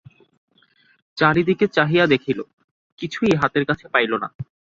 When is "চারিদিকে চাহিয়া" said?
1.17-2.05